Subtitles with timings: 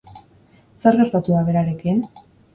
[0.85, 2.03] Zer gertatu da berarekin?